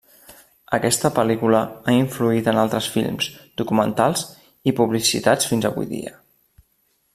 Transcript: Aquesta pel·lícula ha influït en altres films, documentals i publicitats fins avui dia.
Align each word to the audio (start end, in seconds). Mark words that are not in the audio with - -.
Aquesta 0.77 1.11
pel·lícula 1.17 1.59
ha 1.85 1.93
influït 1.97 2.49
en 2.53 2.61
altres 2.61 2.87
films, 2.95 3.29
documentals 3.63 4.25
i 4.71 4.75
publicitats 4.83 5.53
fins 5.53 5.71
avui 5.71 5.89
dia. 5.95 6.19